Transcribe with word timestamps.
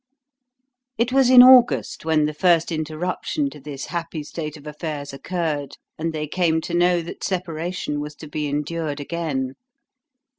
It 0.97 1.11
was 1.13 1.29
in 1.29 1.43
August 1.43 2.05
when 2.05 2.25
the 2.25 2.33
first 2.33 2.71
interruption 2.71 3.51
to 3.51 3.59
this 3.59 3.85
happy 3.85 4.23
state 4.23 4.57
of 4.57 4.65
affairs 4.65 5.13
occurred 5.13 5.77
and 5.95 6.11
they 6.11 6.25
came 6.25 6.59
to 6.61 6.73
know 6.73 7.03
that 7.03 7.23
separation 7.23 7.99
was 7.99 8.15
to 8.15 8.27
be 8.27 8.47
endured 8.47 8.99
again. 8.99 9.53